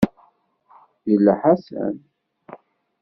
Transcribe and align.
Yella 1.09 1.33
Ḥasan? 1.41 1.95